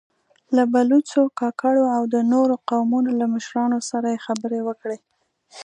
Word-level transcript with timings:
له 0.55 0.63
بلوڅو، 0.73 1.21
کاکړو 1.39 1.85
او 1.95 2.01
د 2.13 2.15
نورو 2.33 2.55
قومونو 2.69 3.11
له 3.19 3.25
مشرانو 3.35 3.79
سره 3.89 4.07
يې 4.13 4.23
خبرې 4.25 4.59
وکړې. 4.67 4.97